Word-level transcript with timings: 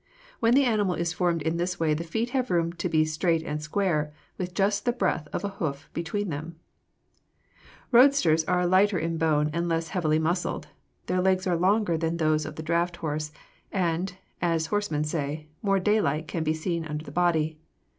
When 0.39 0.55
the 0.55 0.63
animal 0.65 0.95
is 0.95 1.13
formed 1.13 1.43
in 1.43 1.57
this 1.57 1.79
way 1.79 1.93
the 1.93 2.03
feet 2.03 2.31
have 2.31 2.49
room 2.49 2.73
to 2.73 2.89
be 2.89 3.05
straight 3.05 3.43
and 3.43 3.61
square, 3.61 4.11
with 4.35 4.55
just 4.55 4.83
the 4.83 4.91
breadth 4.91 5.27
of 5.31 5.43
a 5.43 5.49
hoof 5.61 5.91
between 5.93 6.29
them 6.29 6.55
(Fig. 7.03 7.91
241). 7.91 8.01
Roadsters 8.01 8.43
are 8.45 8.65
lighter 8.65 8.97
in 8.97 9.17
bone 9.19 9.51
and 9.53 9.69
less 9.69 9.89
heavily 9.89 10.17
muscled; 10.17 10.69
their 11.05 11.21
legs 11.21 11.45
are 11.45 11.55
longer 11.55 11.99
than 11.99 12.17
those 12.17 12.47
of 12.47 12.55
the 12.55 12.63
draft 12.63 12.95
horses 12.97 13.31
and, 13.71 14.17
as 14.41 14.65
horsemen 14.73 15.03
say, 15.03 15.49
more 15.61 15.79
"daylight" 15.79 16.27
can 16.27 16.43
be 16.43 16.55
seen 16.55 16.83
under 16.83 17.05
the 17.05 17.11
body. 17.11 17.59